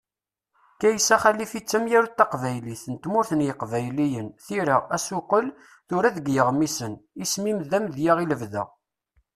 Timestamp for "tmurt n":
3.03-3.45